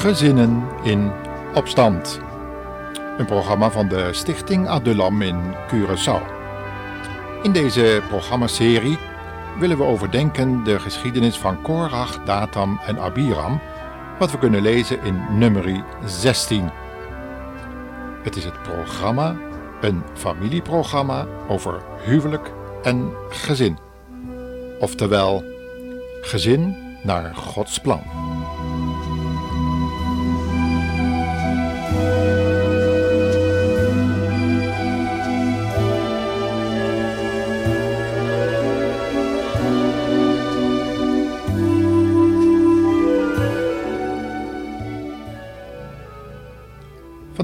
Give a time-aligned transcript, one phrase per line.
[0.00, 1.12] Gezinnen in
[1.54, 2.20] opstand.
[3.18, 6.22] Een programma van de Stichting Adulam in Curaçao.
[7.42, 8.98] In deze programmaserie
[9.58, 13.60] willen we overdenken de geschiedenis van Korach, Datam en Abiram,
[14.18, 16.70] wat we kunnen lezen in nummer 16.
[18.22, 19.36] Het is het programma,
[19.80, 23.78] een familieprogramma over huwelijk en gezin.
[24.78, 25.44] Oftewel,
[26.20, 28.29] gezin naar Gods plan.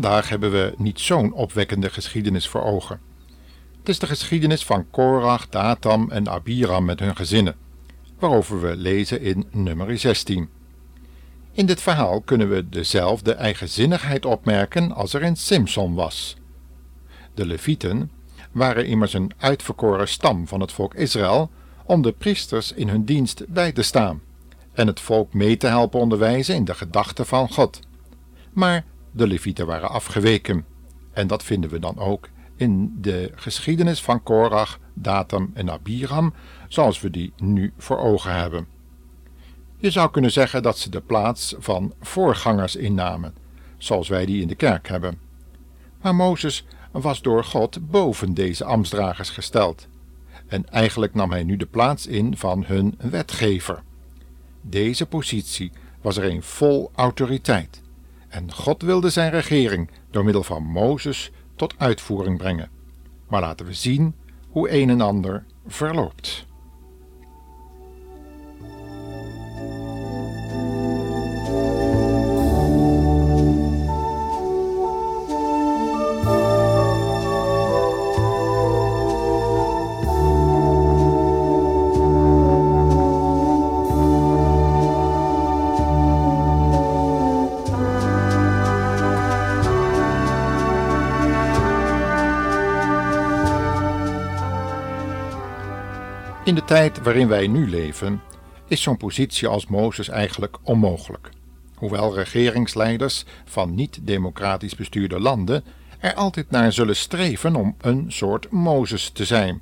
[0.07, 3.01] Vandaag hebben we niet zo'n opwekkende geschiedenis voor ogen.
[3.79, 7.55] Het is de geschiedenis van Korach, Datam en Abiram met hun gezinnen,
[8.19, 10.49] waarover we lezen in nummer 16.
[11.53, 16.37] In dit verhaal kunnen we dezelfde eigenzinnigheid opmerken als er in Simson was.
[17.35, 18.11] De Levieten
[18.53, 21.51] waren immers een uitverkoren stam van het volk Israël
[21.85, 24.21] om de priesters in hun dienst bij te staan
[24.73, 27.81] en het volk mee te helpen onderwijzen in de gedachten van God.
[28.53, 28.85] Maar
[29.17, 30.65] de Levieten waren afgeweken.
[31.13, 36.35] En dat vinden we dan ook in de geschiedenis van Korach, Datam en Abiram,
[36.69, 38.67] zoals we die nu voor ogen hebben.
[39.79, 43.35] Je zou kunnen zeggen dat ze de plaats van voorgangers innamen,
[43.79, 45.19] zoals wij die in de kerk hebben.
[46.03, 49.89] Maar Mozes was door God boven deze ambtsdragers gesteld.
[50.47, 53.83] En eigenlijk nam hij nu de plaats in van hun wetgever.
[54.61, 57.83] Deze positie was er een vol autoriteit.
[58.37, 62.71] En God wilde zijn regering door middel van Mozes tot uitvoering brengen.
[63.29, 64.15] Maar laten we zien
[64.49, 66.47] hoe een en ander verloopt.
[96.47, 98.21] In de tijd waarin wij nu leven,
[98.69, 101.29] is zo'n positie als Mozes eigenlijk onmogelijk.
[101.75, 105.65] Hoewel regeringsleiders van niet-democratisch bestuurde landen
[105.99, 109.61] er altijd naar zullen streven om een soort Mozes te zijn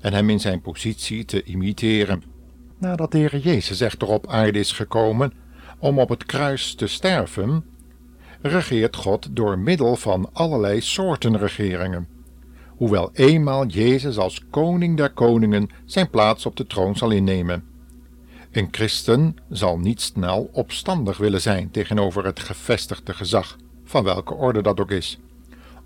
[0.00, 2.22] en hem in zijn positie te imiteren.
[2.78, 5.32] Nadat de Heer Jezus echter op aarde is gekomen
[5.78, 7.64] om op het kruis te sterven,
[8.42, 12.13] regeert God door middel van allerlei soorten regeringen
[12.76, 17.64] hoewel eenmaal Jezus als koning der koningen zijn plaats op de troon zal innemen.
[18.52, 24.62] Een christen zal niet snel opstandig willen zijn tegenover het gevestigde gezag, van welke orde
[24.62, 25.18] dat ook is.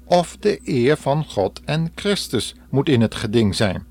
[0.05, 3.87] Of de eer van God en Christus moet in het geding zijn.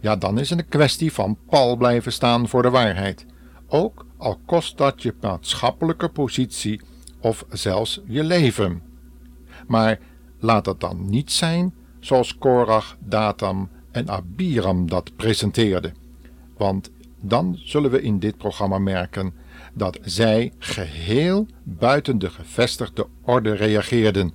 [0.00, 3.26] Ja, dan is het een kwestie van pal blijven staan voor de waarheid,
[3.66, 6.80] ook al kost dat je maatschappelijke positie
[7.20, 8.82] of zelfs je leven.
[9.66, 9.98] Maar
[10.38, 11.74] laat het dan niet zijn
[12.08, 15.94] zoals Korach, Datam en Abiram dat presenteerden.
[16.56, 19.34] Want dan zullen we in dit programma merken
[19.72, 24.32] dat zij geheel buiten de gevestigde orde reageerden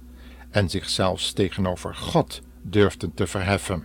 [0.50, 3.84] en zichzelf tegenover God durfden te verheffen.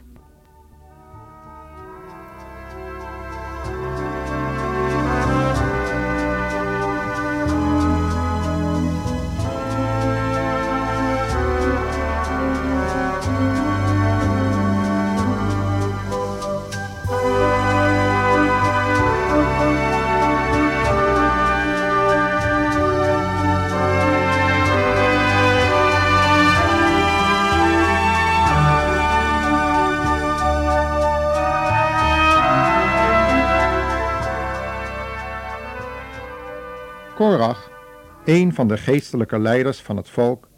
[38.29, 40.49] Een van de geestelijke leiders van het volk,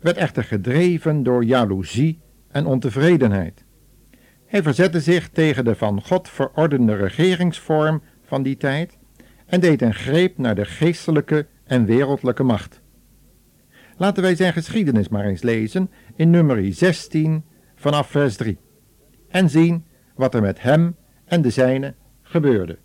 [0.00, 3.64] werd echter gedreven door jaloezie en ontevredenheid.
[4.46, 8.98] Hij verzette zich tegen de van God verordende regeringsvorm van die tijd
[9.46, 12.80] en deed een greep naar de geestelijke en wereldlijke macht.
[13.96, 17.44] Laten wij zijn geschiedenis maar eens lezen in nummer 16
[17.74, 18.58] vanaf vers 3
[19.28, 22.78] en zien wat er met hem en de zijnen gebeurde.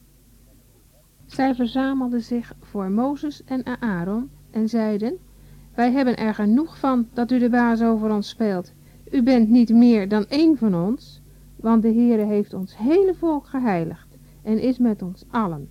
[1.34, 5.18] Zij verzamelden zich voor Mozes en Aaron en zeiden,
[5.76, 8.74] Wij hebben er genoeg van dat u de baas over ons speelt.
[9.12, 11.22] U bent niet meer dan één van ons,
[11.56, 15.70] want de Heere heeft ons hele volk geheiligd en is met ons allen.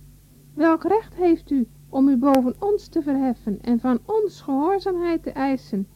[0.53, 5.31] Welk recht heeft u om u boven ons te verheffen en van ons gehoorzaamheid te
[5.31, 5.87] eisen.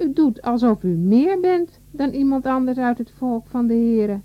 [0.00, 4.20] U doet alsof u meer bent dan iemand anders uit het volk van de Heere.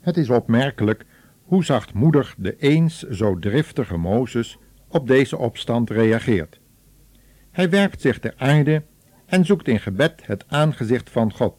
[0.00, 1.06] Het is opmerkelijk
[1.46, 4.58] hoe zachtmoedig de eens zo driftige Mozes
[4.88, 6.60] op deze opstand reageert.
[7.50, 8.82] Hij werpt zich ter aarde
[9.26, 11.54] en zoekt in gebed het aangezicht van God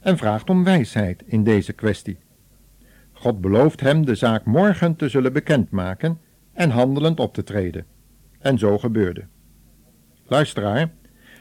[0.00, 2.18] en vraagt om wijsheid in deze kwestie.
[3.12, 6.18] God belooft hem de zaak morgen te zullen bekendmaken
[6.52, 7.86] en handelend op te treden.
[8.38, 9.26] En zo gebeurde.
[10.26, 10.90] Luisteraar,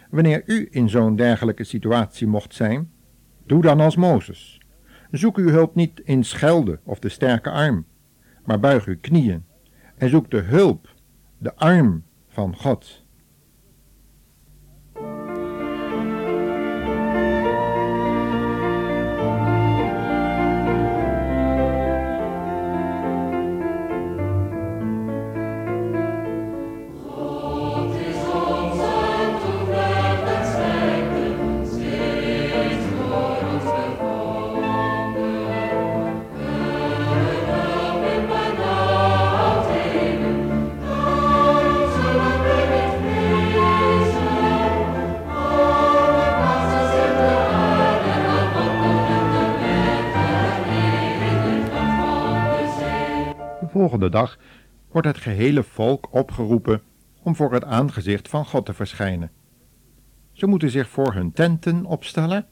[0.09, 2.91] wanneer u in zo'n dergelijke situatie mocht zijn,
[3.45, 4.61] doe dan als Mozes.
[5.11, 7.85] Zoek uw hulp niet in schelden of de sterke arm,
[8.45, 9.45] maar buig uw knieën
[9.97, 10.93] en zoek de hulp,
[11.37, 13.05] de arm van God.
[53.99, 54.37] Volgende dag
[54.91, 56.81] wordt het gehele volk opgeroepen
[57.23, 59.31] om voor het aangezicht van God te verschijnen.
[60.31, 62.45] Ze moeten zich voor hun tenten opstellen,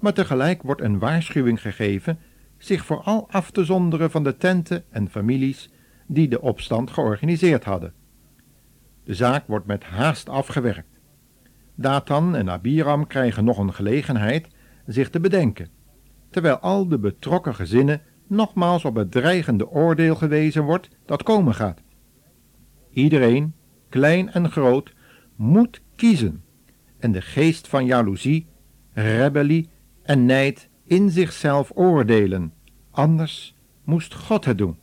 [0.00, 2.18] maar tegelijk wordt een waarschuwing gegeven
[2.58, 5.70] zich vooral af te zonderen van de tenten en families
[6.06, 7.92] die de opstand georganiseerd hadden.
[9.04, 10.98] De zaak wordt met haast afgewerkt.
[11.74, 14.48] Datan en Abiram krijgen nog een gelegenheid
[14.86, 15.68] zich te bedenken,
[16.30, 21.80] terwijl al de betrokken gezinnen nogmaals op het dreigende oordeel gewezen wordt dat komen gaat.
[22.90, 23.54] Iedereen,
[23.88, 24.94] klein en groot,
[25.36, 26.42] moet kiezen
[26.98, 28.46] en de geest van jaloezie,
[28.92, 29.68] rebellie
[30.02, 32.52] en nijd in zichzelf oordelen,
[32.90, 33.54] anders
[33.84, 34.78] moest God het doen.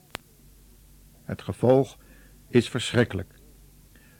[1.23, 1.97] Het gevolg
[2.49, 3.33] is verschrikkelijk.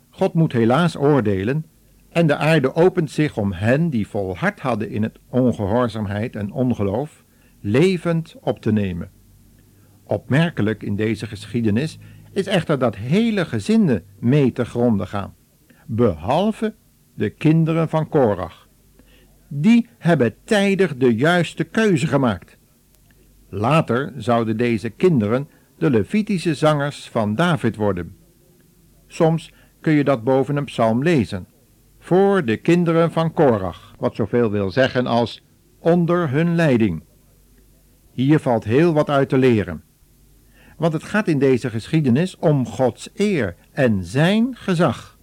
[0.09, 1.65] God moet helaas oordelen
[2.09, 7.23] en de aarde opent zich om hen die volhard hadden in het ongehoorzaamheid en ongeloof,
[7.59, 9.11] levend op te nemen.
[10.07, 11.99] Opmerkelijk in deze geschiedenis
[12.31, 15.35] is echter dat hele gezinnen mee te gronden gaan,
[15.85, 16.73] behalve
[17.13, 18.67] de kinderen van Korach.
[19.47, 22.57] Die hebben tijdig de juiste keuze gemaakt.
[23.49, 28.15] Later zouden deze kinderen de Levitische zangers van David worden.
[29.07, 31.47] Soms kun je dat boven een psalm lezen.
[31.99, 35.43] Voor de kinderen van Korach, wat zoveel wil zeggen als
[35.79, 37.03] onder hun leiding.
[38.11, 39.83] Hier valt heel wat uit te leren
[40.77, 45.17] want het gaat in deze geschiedenis om Gods eer en zijn gezag.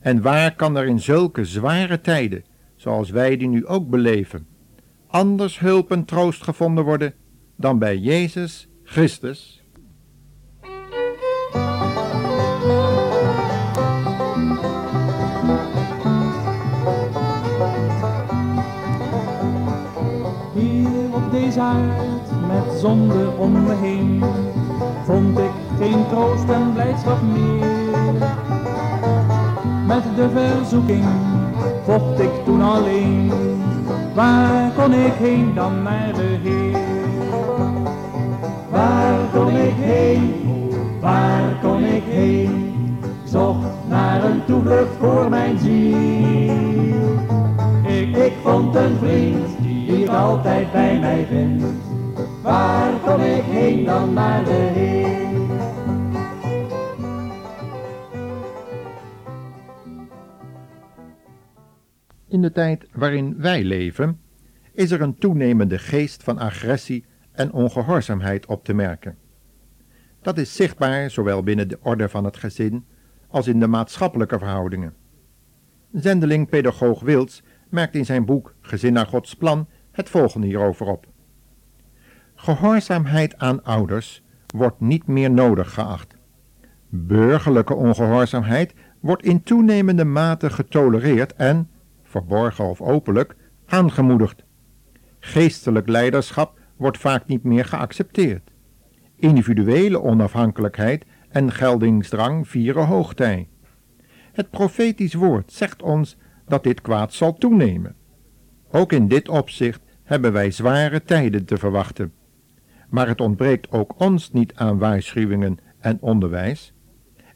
[0.00, 2.44] En waar kan er in zulke zware tijden,
[2.76, 4.46] zoals wij die nu ook beleven,
[5.06, 7.14] anders hulp en troost gevonden worden
[7.56, 9.62] dan bij Jezus Christus?
[20.54, 24.22] Hier op deze aard met zonde om me heen
[25.04, 27.66] vond ik geen troost en blijdschap meer.
[29.86, 31.04] Met de verzoeking
[31.84, 33.32] vocht ik toen alleen,
[34.14, 36.78] waar kon ik heen dan naar de Heer?
[38.70, 40.34] Waar kon ik heen,
[41.00, 42.72] waar kon ik heen?
[43.24, 46.48] Zocht naar een toevlucht voor mijn ziel.
[47.86, 51.83] Ik, ik vond een vriend die altijd bij mij vind
[52.44, 55.22] Waar kom ik heen dan naar de Heer?
[62.28, 64.20] In de tijd waarin wij leven,
[64.72, 69.16] is er een toenemende geest van agressie en ongehoorzaamheid op te merken.
[70.22, 72.86] Dat is zichtbaar zowel binnen de orde van het gezin
[73.28, 74.94] als in de maatschappelijke verhoudingen.
[75.92, 81.12] Zendeling pedagoog Wils merkt in zijn boek Gezin naar Gods plan het volgende hierover op.
[82.44, 86.16] Gehoorzaamheid aan ouders wordt niet meer nodig geacht.
[86.88, 91.70] Burgerlijke ongehoorzaamheid wordt in toenemende mate getolereerd en,
[92.02, 93.36] verborgen of openlijk,
[93.66, 94.44] aangemoedigd.
[95.20, 98.50] Geestelijk leiderschap wordt vaak niet meer geaccepteerd.
[99.16, 103.48] Individuele onafhankelijkheid en geldingsdrang vieren hoogtij.
[104.32, 107.94] Het profetisch woord zegt ons dat dit kwaad zal toenemen.
[108.70, 112.12] Ook in dit opzicht hebben wij zware tijden te verwachten
[112.94, 116.72] maar het ontbreekt ook ons niet aan waarschuwingen en onderwijs.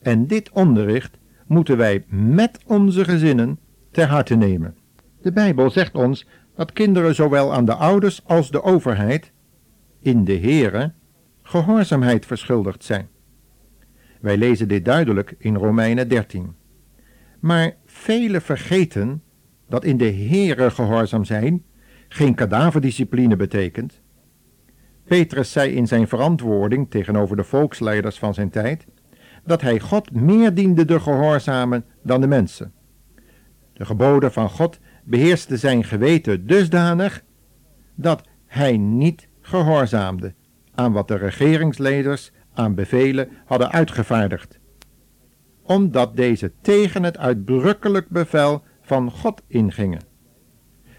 [0.02, 3.58] En dit onderricht moeten wij met onze gezinnen
[3.90, 4.76] ter harte nemen.
[5.22, 9.32] De Bijbel zegt ons dat kinderen zowel aan de ouders als de overheid
[10.00, 10.92] in de Here
[11.42, 13.08] gehoorzaamheid verschuldigd zijn.
[14.20, 16.54] Wij lezen dit duidelijk in Romeinen 13.
[17.40, 19.22] Maar velen vergeten
[19.68, 21.64] dat in de Here gehoorzaam zijn
[22.08, 24.00] geen kadaverdiscipline betekent.
[25.08, 28.86] Petrus zei in zijn verantwoording tegenover de volksleiders van zijn tijd
[29.44, 32.72] dat hij God meer diende de gehoorzamen dan de mensen.
[33.72, 37.22] De geboden van God beheersten zijn geweten dusdanig
[37.94, 40.34] dat hij niet gehoorzaamde
[40.74, 44.58] aan wat de regeringsleiders aan bevelen hadden uitgevaardigd,
[45.62, 50.02] omdat deze tegen het uitdrukkelijk bevel van God ingingen.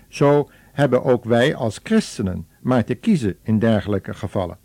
[0.08, 4.58] Zo hebben ook wij als christenen maar te kiezen in dergelijke gevallen.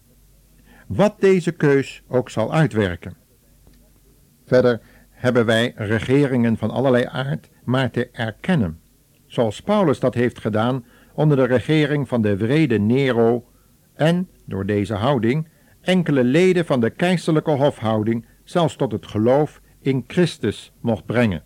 [0.86, 3.16] Wat deze keus ook zal uitwerken.
[4.44, 8.80] Verder hebben wij regeringen van allerlei aard maar te erkennen,
[9.26, 10.84] zoals Paulus dat heeft gedaan
[11.14, 13.44] onder de regering van de vrede Nero
[13.94, 15.48] en, door deze houding,
[15.80, 21.42] enkele leden van de keizerlijke hofhouding zelfs tot het geloof in Christus mocht brengen.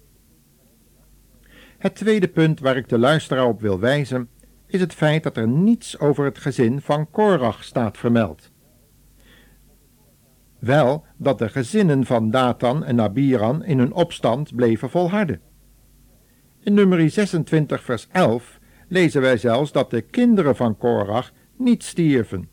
[1.79, 4.29] Het tweede punt waar ik de luisteraar op wil wijzen,
[4.69, 8.51] is het feit dat er niets over het gezin van Korach staat vermeld.
[10.59, 15.41] Wel dat de gezinnen van Datan en Abiran in hun opstand bleven volharden.
[16.61, 18.59] In nummer 26 vers 11
[18.89, 22.49] lezen wij zelfs dat de kinderen van Korach niet stierven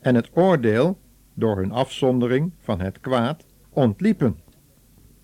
[0.00, 0.98] en het oordeel,
[1.34, 4.38] door hun afzondering van het kwaad, ontliepen.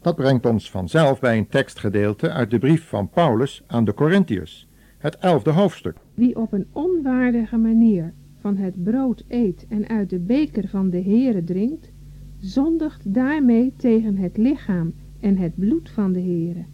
[0.00, 4.68] Dat brengt ons vanzelf bij een tekstgedeelte uit de brief van Paulus aan de Corinthiërs,
[5.06, 5.96] het elfde hoofdstuk.
[6.14, 11.02] Wie op een onwaardige manier van het brood eet en uit de beker van de
[11.02, 11.92] Heere drinkt,
[12.38, 16.64] zondigt daarmee tegen het lichaam en het bloed van de Heere.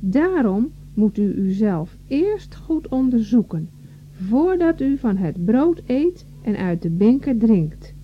[0.00, 3.68] Daarom moet u uzelf eerst goed onderzoeken,
[4.10, 7.94] voordat u van het brood eet en uit de beker drinkt.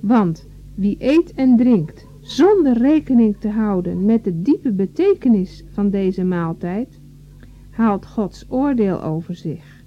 [0.00, 6.24] Want wie eet en drinkt zonder rekening te houden met de diepe betekenis van deze
[6.24, 6.97] maaltijd,
[7.78, 9.84] haalt Gods oordeel over zich.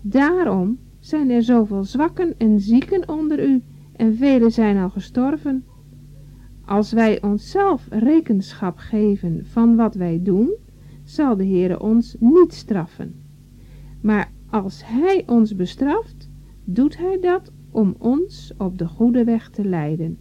[0.00, 3.62] Daarom zijn er zoveel zwakken en zieken onder u
[3.96, 5.64] en velen zijn al gestorven.
[6.64, 10.54] Als wij onszelf rekenschap geven van wat wij doen,
[11.04, 13.14] zal de Heere ons niet straffen.
[14.00, 16.30] Maar als Hij ons bestraft,
[16.64, 20.18] doet Hij dat om ons op de goede weg te leiden.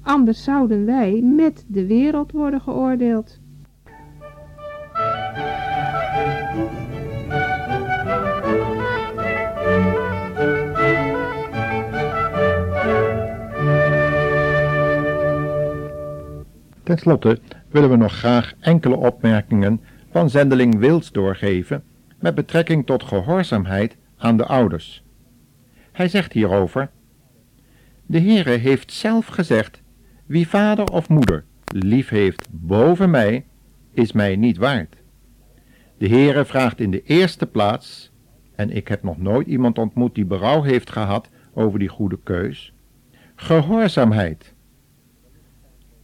[0.00, 3.39] Anders zouden wij met de wereld worden geoordeeld.
[16.90, 19.80] Ten slotte willen we nog graag enkele opmerkingen
[20.10, 21.82] van zendeling Wils doorgeven
[22.18, 25.02] met betrekking tot gehoorzaamheid aan de ouders.
[25.92, 26.90] Hij zegt hierover:
[28.06, 29.82] De Heere heeft zelf gezegd:
[30.26, 33.46] Wie vader of moeder lief heeft boven mij,
[33.92, 34.96] is mij niet waard.
[35.98, 38.12] De Heere vraagt in de eerste plaats,
[38.54, 42.72] en ik heb nog nooit iemand ontmoet die berouw heeft gehad over die goede keus,
[43.34, 44.54] gehoorzaamheid.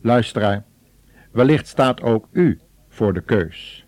[0.00, 0.64] Luisteraar,
[1.36, 3.86] wellicht staat ook u voor de keus.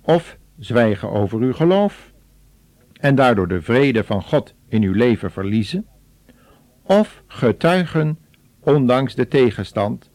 [0.00, 2.12] Of zwijgen over uw geloof
[2.92, 5.86] en daardoor de vrede van God in uw leven verliezen,
[6.82, 8.18] of getuigen
[8.60, 10.10] ondanks de tegenstand,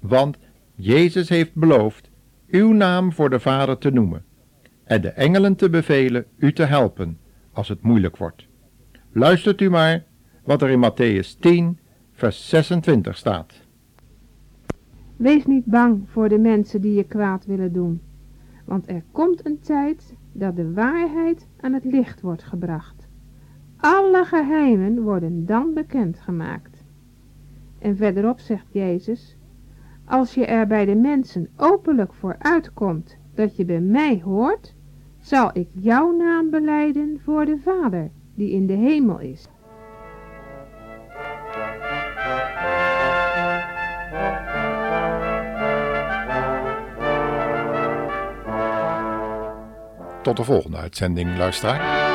[0.00, 0.38] want
[0.74, 2.10] Jezus heeft beloofd
[2.48, 4.24] uw naam voor de Vader te noemen
[4.84, 7.18] en de engelen te bevelen u te helpen
[7.52, 8.46] als het moeilijk wordt.
[9.12, 10.04] Luistert u maar
[10.44, 11.78] wat er in Matthäus 10,
[12.12, 13.61] vers 26 staat.
[15.22, 18.00] Wees niet bang voor de mensen die je kwaad willen doen,
[18.64, 23.08] want er komt een tijd dat de waarheid aan het licht wordt gebracht.
[23.76, 26.84] Alle geheimen worden dan bekendgemaakt.
[27.78, 29.36] En verderop zegt Jezus,
[30.04, 34.74] als je er bij de mensen openlijk voor uitkomt dat je bij mij hoort,
[35.18, 39.48] zal ik jouw naam beleiden voor de Vader die in de hemel is.
[50.22, 52.11] Tot de volgende uitzending, luisteraar.